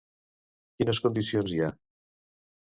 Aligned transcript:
Quines 0.79 1.01
condicions 1.03 1.53
hi 1.53 1.61
ha? 1.67 1.71